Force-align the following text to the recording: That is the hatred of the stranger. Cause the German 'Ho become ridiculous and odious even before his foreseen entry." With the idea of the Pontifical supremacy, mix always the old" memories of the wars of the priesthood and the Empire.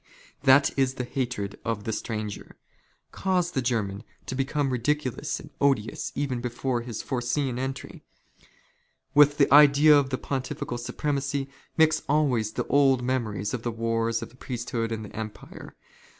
That 0.41 0.71
is 0.75 0.95
the 0.95 1.03
hatred 1.03 1.59
of 1.63 1.83
the 1.83 1.93
stranger. 1.93 2.55
Cause 3.11 3.51
the 3.51 3.61
German 3.61 4.03
'Ho 4.27 4.35
become 4.35 4.71
ridiculous 4.71 5.39
and 5.39 5.51
odious 5.61 6.11
even 6.15 6.41
before 6.41 6.81
his 6.81 7.03
foreseen 7.03 7.59
entry." 7.59 8.01
With 9.13 9.37
the 9.37 9.53
idea 9.53 9.95
of 9.95 10.09
the 10.09 10.17
Pontifical 10.17 10.79
supremacy, 10.79 11.51
mix 11.77 12.01
always 12.09 12.53
the 12.53 12.65
old" 12.65 13.03
memories 13.03 13.53
of 13.53 13.61
the 13.61 13.69
wars 13.71 14.23
of 14.23 14.29
the 14.29 14.37
priesthood 14.37 14.91
and 14.91 15.05
the 15.05 15.15
Empire. 15.15 15.75